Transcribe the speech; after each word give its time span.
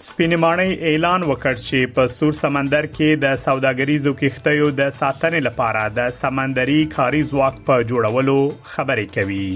سپینمانۍ 0.07 0.71
اعلان 0.89 1.21
وکړ 1.29 1.55
چې 1.61 1.95
په 1.99 2.11
سور 2.17 2.33
سمندر 2.41 2.87
کې 2.97 3.21
د 3.27 3.37
سوداګریزو 3.45 4.13
کښتیو 4.23 4.67
د 4.81 4.91
ساتنې 4.99 5.45
لپاره 5.47 5.85
د 6.01 6.11
سمندري 6.19 6.81
کاري 6.97 7.23
ځواک 7.31 7.63
په 7.71 7.79
جوړولو 7.93 8.37
خبرې 8.73 9.07
کوي 9.17 9.49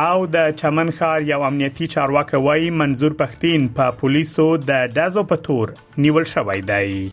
او 0.00 0.26
د 0.26 0.50
چمن 0.56 0.90
خار 0.98 1.22
یو 1.22 1.42
امنیتي 1.46 1.86
چارواکي 1.92 2.36
وایي 2.44 2.68
منظور 2.82 3.12
پختین 3.24 3.64
په 3.78 3.94
پولیسو 4.02 4.44
د 4.70 4.92
دازو 4.98 5.24
په 5.32 5.36
تور 5.48 5.72
نیول 6.04 6.24
شوی 6.28 6.60
دی 6.70 7.12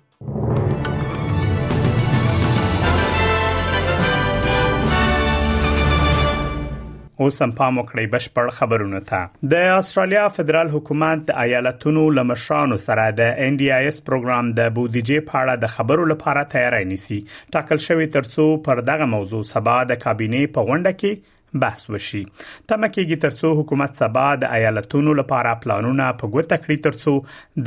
اوس 7.23 7.41
هم 7.43 7.51
پام 7.55 7.79
وکړئ 7.79 8.05
بشپړ 8.11 8.53
خبرونه 8.59 9.01
ته 9.09 9.49
د 9.53 9.65
استرالیا 9.71 10.21
فدرال 10.35 10.69
حکومت 10.75 11.25
د 11.31 11.41
ایالتونو 11.45 12.03
لمشانو 12.19 12.77
سره 12.85 13.09
د 13.17 13.33
ان 13.47 13.57
ډي 13.63 13.67
اي 13.79 13.91
اس 13.91 14.01
پروګرام 14.11 14.53
د 14.61 14.69
بودیجې 14.77 15.27
په 15.31 15.41
اړه 15.41 15.59
د 15.65 15.75
خبرو 15.75 16.07
لپاره 16.13 16.45
تیاری 16.55 16.87
نیسي 16.93 17.19
ټاکل 17.57 17.83
شوی 17.89 18.07
ترڅو 18.15 18.47
پر 18.69 18.83
دغه 18.91 19.09
موضوع 19.17 19.43
سبا 19.51 19.75
د 19.91 20.01
کابینه 20.07 20.45
په 20.59 20.65
غونډه 20.71 20.95
کې 21.03 21.35
بحث 21.53 21.89
وشي 21.89 22.23
تمه 22.67 22.87
کېږي 22.87 23.15
ترڅو 23.25 23.51
حکومت 23.59 23.95
سبا 24.01 24.25
د 24.43 24.51
ایالتونو 24.57 25.13
لپاره 25.19 25.53
پلانونه 25.65 26.07
په 26.21 26.31
ګوته 26.33 26.57
کړی 26.65 26.77
ترڅو 26.87 27.13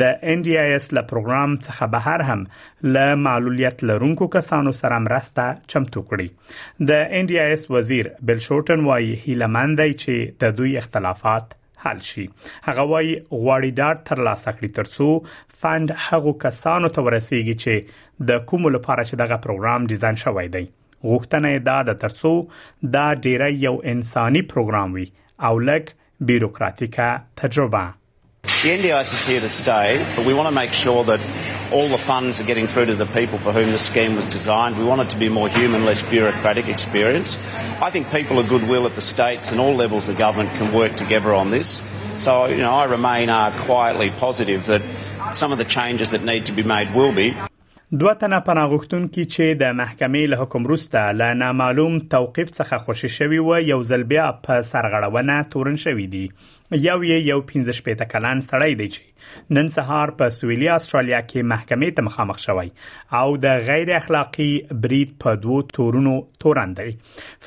د 0.03 0.21
ان 0.35 0.43
ډي 0.49 0.57
ای 0.65 0.75
اس 0.77 0.91
له 0.99 1.07
پروګرام 1.13 1.57
څخه 1.67 1.89
بهر 1.95 2.25
هم 2.33 2.45
ل 2.97 3.25
معلولیت 3.29 3.85
لرونکو 3.91 4.29
کسانو 4.37 4.73
سره 4.81 5.01
مرسته 5.07 5.49
چمتو 5.75 6.03
کړي 6.13 6.87
د 6.93 7.11
ان 7.21 7.31
ډي 7.33 7.41
ای 7.47 7.57
اس 7.59 7.67
وزیر 7.79 8.13
بل 8.31 8.45
شورټن 8.49 8.87
وايي 8.91 9.11
هیلمند 9.27 9.83
چې 9.83 10.39
د 10.45 10.55
دوی 10.61 10.77
اختلافات 10.83 11.57
حل 11.87 12.03
شي 12.11 12.25
هغه 12.51 12.85
وايي 12.93 13.17
غواړي 13.17 13.81
ډار 13.83 14.05
تر 14.13 14.23
لاسه 14.29 14.55
کړی 14.61 14.79
ترڅو 14.79 15.59
فند 15.65 15.97
هغو 16.11 16.35
کسانو 16.47 16.93
ته 16.99 17.05
ورسیږي 17.07 17.67
چې 17.67 18.31
د 18.31 18.47
کومو 18.53 18.73
لپاره 18.79 19.09
چې 19.09 19.23
دغه 19.25 19.41
پروګرام 19.49 19.91
ډیزاین 19.95 20.21
شوی 20.27 20.47
دی 20.59 20.65
غوښتنه 21.11 21.49
د 21.89 21.95
ترسو 22.03 22.33
دا 22.97 23.07
ډیره 23.27 23.49
یو 23.67 23.75
انساني 23.93 24.43
پروګرام 24.53 24.89
وي 24.99 25.07
او 25.49 25.55
لک 25.69 25.85
تجربه 27.41 27.85
The 28.67 28.73
NDIS 28.79 29.09
is 29.17 29.23
here 29.31 29.43
to 29.45 29.49
stay, 29.53 29.87
but 30.17 30.25
we 30.29 30.35
want 30.39 30.49
to 30.51 30.55
make 30.57 30.73
sure 30.83 31.01
that 31.11 31.21
all 31.77 31.89
the 31.95 32.01
funds 32.07 32.41
are 32.43 32.47
getting 32.51 32.69
through 32.73 32.85
to 32.91 32.95
the 33.01 33.09
people 33.17 33.41
for 33.45 33.53
whom 33.59 33.69
the 33.77 33.81
scheme 33.85 34.15
was 34.21 34.29
designed. 34.37 34.79
We 34.83 34.87
want 34.93 35.01
it 35.05 35.11
to 35.15 35.21
be 35.23 35.29
a 35.33 35.35
more 35.39 35.49
human, 35.59 35.87
less 35.91 36.03
bureaucratic 36.15 36.71
experience. 36.77 37.35
I 37.87 37.89
think 37.97 38.11
people 38.19 38.39
of 38.43 38.47
goodwill 38.55 38.89
at 38.91 38.95
the 39.01 39.05
states 39.09 39.51
and 39.53 39.65
all 39.67 39.75
levels 39.85 40.11
of 40.15 40.19
government 40.25 40.55
can 40.61 40.71
work 40.83 40.93
together 41.05 41.33
on 41.43 41.51
this. 41.57 41.73
So, 42.27 42.33
you 42.57 42.61
know, 42.67 42.75
I 42.83 42.85
remain 42.97 43.27
uh, 43.37 43.39
quietly 43.71 44.09
positive 44.27 44.61
that 44.75 44.83
some 45.45 45.51
of 45.57 45.65
the 45.65 45.69
changes 45.79 46.15
that 46.17 46.23
need 46.35 46.43
to 46.53 46.61
be 46.63 46.67
made 46.77 46.95
will 47.01 47.15
be. 47.23 47.29
دوه 48.01 48.15
تنه 48.21 48.41
پناهغښتون 48.49 49.03
کې 49.15 49.25
چې 49.35 49.45
د 49.63 49.65
محکمې 49.81 50.21
له 50.33 50.37
حکم 50.43 50.63
وروسته 50.69 51.01
له 51.21 51.27
نامعلوم 51.43 51.99
توقيف 52.15 52.49
څخه 52.59 52.79
خوشی 52.85 53.09
شوی 53.19 53.41
و 53.43 53.51
یو 53.73 53.81
ځل 53.91 54.03
بیا 54.13 54.27
په 54.47 54.55
سرغړونه 54.71 55.37
تورن 55.55 55.77
شوی 55.85 56.07
دی 56.15 56.23
یو 56.89 56.99
یې 57.11 57.19
یو 57.33 57.39
15 57.51 57.83
پېټه 57.87 58.05
کلان 58.15 58.39
سړی 58.51 58.73
دی 58.81 58.89
چې 58.95 59.05
نن 59.51 59.69
سهار 59.75 60.11
په 60.21 60.35
سویلي 60.37 60.69
استرالیا 60.77 61.21
کې 61.27 61.49
محکمې 61.53 61.97
ته 61.99 62.07
مخامخ 62.09 62.41
شوی 62.45 62.69
او 63.21 63.37
د 63.45 63.63
غیر 63.69 63.93
اخلاقی 63.99 64.49
برید 64.87 65.13
په 65.25 65.41
دوو 65.45 65.59
تورونو 65.79 66.15
توراندي 66.45 66.89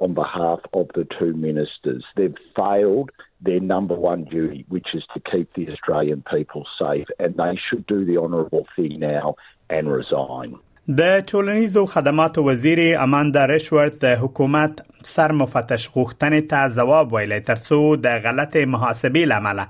on 0.07 0.11
behalf 0.23 0.61
of 0.81 0.87
the 0.99 1.05
two 1.17 1.33
ministers. 1.49 2.03
They've 2.21 2.41
failed 2.61 3.09
their 3.49 3.63
number 3.75 3.97
one 4.13 4.23
duty, 4.37 4.61
which 4.77 4.89
is 4.99 5.05
to 5.15 5.19
keep 5.33 5.47
the 5.59 5.65
Australian 5.75 6.21
people 6.35 6.63
safe, 6.83 7.09
and 7.23 7.31
they 7.43 7.55
should 7.67 7.85
do 7.95 7.99
the 8.11 8.17
honourable 8.25 8.67
thing 8.79 8.93
now 9.15 9.27
and 9.77 9.85
resign. 10.01 10.51
د 10.99 11.01
ټولنیزو 11.31 11.83
خدماتو 11.93 12.39
وزیر 12.49 12.81
اماندا 13.05 13.43
رشورت 13.53 13.93
د 14.05 14.07
حکومت 14.23 14.73
سرمفتش 15.15 15.83
غوښتنې 15.95 16.49
ته 16.53 16.73
ځواب 16.79 17.15
ویلی 17.15 17.39
ترڅو 17.49 17.79
د 18.07 18.19
غلطې 18.27 18.71
محاسبې 18.75 19.31
لامل 19.33 19.63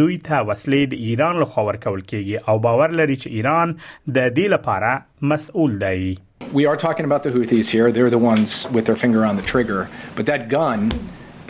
دوی 0.00 0.16
ته 0.30 0.36
وسلې 0.50 0.82
د 0.92 0.94
ایران 1.10 1.34
لخوا 1.44 1.64
ورکول 1.70 2.02
کیږي 2.10 2.36
او 2.52 2.56
باور 2.68 2.96
لري 3.02 3.16
چې 3.20 3.38
ایران 3.40 3.76
د 4.16 4.18
دې 4.36 4.46
لپاره 4.56 4.92
مسؤل 5.34 5.72
دی 5.84 6.00
We 6.58 6.64
are 6.70 6.76
talking 6.80 7.06
about 7.08 7.22
the 7.28 7.30
Houthis 7.36 7.68
here. 7.76 7.88
They're 7.96 8.12
the 8.14 8.20
ones 8.24 8.52
with 8.76 8.84
their 8.90 8.98
finger 9.02 9.22
on 9.30 9.34
the 9.40 9.44
trigger. 9.52 9.80
But 10.20 10.24
that 10.32 10.48
gun 10.58 10.86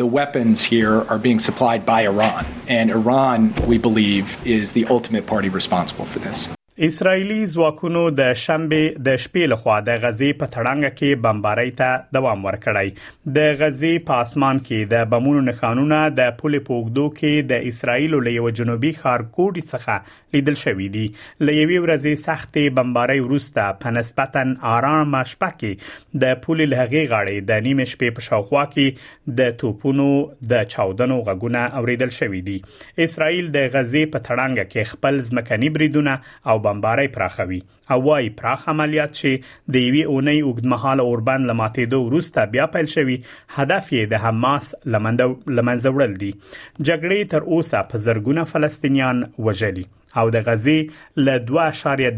the 0.01 0.09
weapons 0.19 0.65
here 0.73 0.97
are 1.15 1.19
being 1.29 1.41
supplied 1.49 1.87
by 1.93 1.97
Iran. 2.13 2.43
And 2.79 2.87
Iran, 2.99 3.39
we 3.71 3.77
believe, 3.89 4.27
is 4.59 4.67
the 4.79 4.85
ultimate 4.99 5.25
party 5.35 5.49
responsible 5.63 6.07
for 6.15 6.19
this. 6.29 6.49
اسرایلی 6.87 7.37
ځواکونو 7.53 8.01
د 8.19 8.35
شنبه 8.41 8.91
د 9.07 9.17
شپې 9.23 9.47
لخوا 9.53 9.77
د 9.87 9.97
غزې 10.03 10.37
په 10.43 10.51
تړنګ 10.57 10.91
کې 10.99 11.23
بمبارۍ 11.23 11.71
ته 11.79 12.17
دوام 12.17 12.45
ورکړی 12.49 13.33
د 13.39 13.49
غزې 13.63 13.95
په 14.11 14.19
اسمان 14.27 14.61
کې 14.69 14.93
د 14.93 15.09
بمونو 15.15 15.41
نښانونه 15.49 16.03
د 16.19 16.31
پولې 16.43 16.69
پوګدو 16.69 17.07
کې 17.17 17.49
د 17.53 17.67
اسرایل 17.73 18.15
له 18.27 18.35
یو 18.35 18.53
جنوبي 18.61 18.93
خارکوټ 18.99 19.65
څخه 19.71 20.37
لیدل 20.37 20.61
شوې 20.61 20.87
دي 20.99 21.03
لېوي 21.09 21.81
ورځې 21.81 22.23
سختې 22.29 22.79
بمبارۍ 22.79 23.27
وروسته 23.27 23.67
په 23.87 23.97
نسبتا 23.99 24.47
آرام 24.75 25.19
شپه 25.33 25.51
کې 25.57 26.17
د 26.27 26.39
پولې 26.47 26.75
لهغه 26.75 27.11
غاړې 27.15 27.51
د 27.51 27.67
نیم 27.67 27.83
شپې 27.87 28.17
په 28.21 28.29
شاوخوا 28.29 28.65
کې 28.77 29.37
د 29.43 29.59
توپونو 29.65 30.09
د 30.55 30.65
چاودنو 30.77 31.19
غږونه 31.31 31.83
اوریدل 31.83 32.15
شوې 32.21 32.49
دي 32.53 33.05
اسرایل 33.11 33.53
د 33.61 33.69
غزې 33.77 34.15
په 34.17 34.25
تړنګ 34.33 34.73
کې 34.73 34.95
خپل 34.95 35.21
ځمکني 35.33 35.75
بریدونه 35.81 36.19
او 36.53 36.59
بمباری 36.69 37.09
پراخوي 37.09 37.63
او 37.95 37.99
وايي 38.07 38.33
پراخ 38.41 38.65
عملیات 38.73 39.13
چې 39.19 39.45
د 39.77 39.85
یوې 39.85 40.03
اونۍ 40.15 40.41
اوګدمهاله 40.49 41.07
اوربند 41.13 41.51
لماتېدو 41.51 42.01
وروسته 42.09 42.45
بیا 42.57 42.67
پیل 42.77 42.91
شوی 42.97 43.17
هدف 43.59 43.89
یې 43.97 44.11
د 44.13 44.23
حماس 44.25 44.69
لمنځه 44.93 45.95
وړل 45.95 46.19
دي 46.25 46.33
جګړې 46.43 47.33
تر 47.35 47.49
اوسه 47.55 47.85
په 47.93 48.05
زرګونه 48.09 48.47
فلسطینیان 48.53 49.25
وژلي 49.49 49.87
او 50.21 50.27
د 50.39 50.47
غزي 50.51 50.79
له 51.27 51.67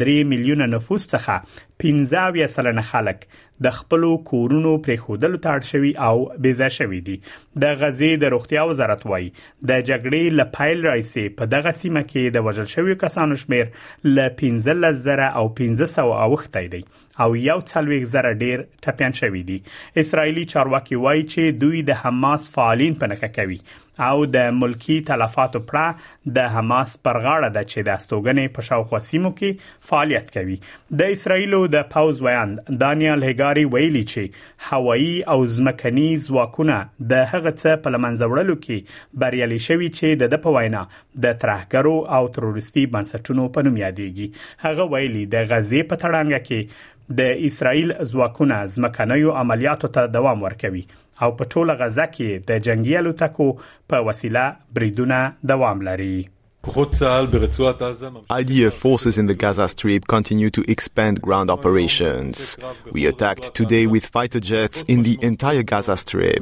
2.3 0.03 0.19
میلیونه 0.35 0.71
نفوس 0.77 1.09
څخه 1.15 1.67
15 1.83 2.47
سلنه 2.47 2.83
خلک 2.89 3.25
د 3.65 3.71
خپل 3.77 4.05
کورونو 4.29 4.71
پریخودلو 4.85 5.37
تاړ 5.47 5.61
شوی 5.71 5.91
او 6.07 6.15
بیزه 6.47 6.69
شوی 6.77 7.01
دي 7.09 7.17
د 7.65 7.75
غزې 7.81 8.23
د 8.23 8.33
روغتیا 8.37 8.65
وزارت 8.71 9.05
وای 9.13 9.27
د 9.35 9.83
جګړې 9.89 10.39
لپایل 10.41 10.87
رئیسي 10.91 11.25
په 11.41 11.51
دغه 11.57 11.75
سیمه 11.81 12.05
کې 12.11 12.37
د 12.37 12.47
وژل 12.49 12.71
شوی 12.75 12.97
کسانو 13.05 13.39
شمیر 13.43 13.67
ل 14.13 14.31
15000 14.41 15.29
او 15.29 15.45
1500 15.51 16.23
اوختای 16.23 16.71
دی 16.77 16.83
او 17.23 17.29
یو 17.37 17.61
څلويک 17.67 18.09
زره 18.15 18.33
ډیر 18.47 18.63
ټپيان 18.87 19.19
شوی 19.21 19.43
دي 19.53 19.59
اسرایلی 20.05 20.45
چارواکي 20.55 21.03
وای 21.07 21.23
چې 21.25 21.61
دوی 21.67 21.85
د 21.93 22.03
حماس 22.05 22.49
فعالین 22.59 22.97
پنکه 23.05 23.31
کوي 23.41 23.61
او 24.09 24.23
د 24.35 24.55
ملکی 24.63 24.95
تلفاتو 25.13 25.63
پړه 25.71 26.37
د 26.41 26.51
حماس 26.57 26.95
پرغاړه 27.07 27.53
د 27.59 27.69
چې 27.69 27.89
د 27.89 27.99
استوګنې 27.99 28.57
په 28.57 28.69
شاوخوا 28.71 29.03
سیمو 29.13 29.35
کې 29.41 29.87
فعالیت 29.93 30.33
کوي 30.39 30.59
د 31.03 31.15
اسرایلو 31.19 31.63
د 31.75 31.81
پاوز 31.93 32.21
ویاند 32.27 32.79
دانیال 32.83 33.25
هګاری 33.29 33.65
ویلي 33.75 34.01
چې 34.13 34.25
هوایی 34.69 35.13
او 35.33 35.37
ځمکني 35.57 36.07
ځواکونه 36.27 36.77
د 37.13 37.21
هغه 37.33 37.53
څه 37.61 37.83
په 37.85 37.93
لمنځوړلو 37.95 38.57
کې 38.65 39.19
بریالي 39.25 39.61
شوي 39.67 39.89
چې 39.99 40.09
د 40.23 40.43
په 40.47 40.55
وینا 40.57 40.83
د 41.27 41.37
ترهګرو 41.45 41.95
او 42.17 42.23
تروریستي 42.39 42.85
بنسټونو 42.95 43.45
په 43.59 43.67
نوم 43.69 43.77
یادېږي 43.85 44.67
هغه 44.67 44.89
ویلي 44.95 45.25
د 45.37 45.47
غزې 45.53 45.89
په 45.93 46.01
تړانګه 46.03 46.41
کې 46.49 47.15
د 47.23 47.47
اسرایل 47.51 47.95
ځواکونه 48.13 48.59
ځمکنیو 48.77 49.37
عملیاتو 49.45 49.93
ته 49.99 50.13
دوام 50.19 50.45
ورکوي 50.49 50.85
او 51.25 51.31
په 51.39 51.51
ټوله 51.55 51.79
غزه 51.85 52.09
کې 52.17 52.51
د 52.51 52.67
جنگي 52.69 52.99
الوتکو 53.05 53.49
په 53.63 54.05
وسیله 54.11 54.51
بریدونه 54.81 55.23
دوام 55.55 55.89
لري 55.91 56.15
IDF 56.63 58.73
forces 58.75 59.17
in 59.19 59.27
the 59.27 59.35
Gaza 59.35 59.67
Strip 59.69 60.07
continue 60.09 60.51
to 60.51 60.71
expand 60.71 61.23
ground 61.23 61.49
operations. 61.51 62.57
We 62.93 63.07
attacked 63.07 63.55
today 63.55 63.87
with 63.87 64.05
fighter 64.07 64.41
jets 64.41 64.83
in 64.83 65.03
the 65.03 65.19
entire 65.23 65.63
Gaza 65.63 65.97
Strip. 65.97 66.39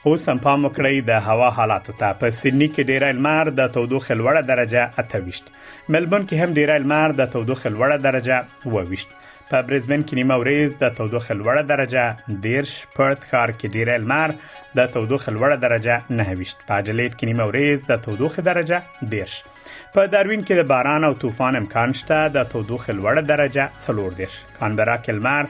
اوس 0.09 0.23
هم 0.29 0.37
پام 0.43 0.59
وکړئ 0.65 0.95
د 1.09 1.27
هوا 1.31 1.47
حالاتو 1.55 1.93
ته 1.97 2.15
په 2.19 2.33
سېډني 2.39 2.67
کې 2.69 2.87
ډیر 2.91 3.03
المار 3.09 3.51
د 3.59 3.67
تودوخې 3.73 4.15
لوړه 4.21 4.43
درجه 4.51 4.85
28 5.03 5.91
ملبون 5.95 6.25
کې 6.29 6.47
هم 6.47 6.57
ډیر 6.59 6.71
المار 6.77 7.13
د 7.21 7.27
تودوخې 7.33 7.69
لوړه 7.75 7.97
درجه 8.07 8.71
28 8.77 9.18
په 9.51 9.57
برزبن 9.67 10.01
کې 10.07 10.13
نیمه 10.19 10.35
ورځ 10.41 10.71
د 10.83 10.89
تودوخه 10.97 11.33
لوړه 11.39 11.61
درجه 11.73 12.03
دیرش 12.45 12.73
پرث 12.95 13.21
ښار 13.29 13.49
کې 13.59 13.67
ډیر 13.75 13.89
المار 13.99 14.33
د 14.77 14.79
تودوخه 14.95 15.29
لوړه 15.37 15.57
درجه 15.65 15.95
نه 16.19 16.35
وشت 16.41 16.59
په 16.67 16.75
جلیټ 16.89 17.13
کې 17.15 17.25
نیمه 17.29 17.45
ورځ 17.51 17.87
د 17.91 18.01
تودوخه 18.03 18.41
درجه 18.49 19.09
دیرش 19.13 19.37
په 19.95 20.05
داروین 20.13 20.43
کې 20.47 20.53
د 20.61 20.69
باران 20.73 21.09
او 21.09 21.13
طوفان 21.23 21.59
امکان 21.61 21.97
شته 22.01 22.19
د 22.37 22.45
تودوخه 22.53 22.91
لوړه 22.99 23.23
درجه 23.31 23.65
څلور 23.87 24.19
دیرش 24.21 24.37
کانبرا 24.59 24.97
کې 25.01 25.09
المار 25.15 25.45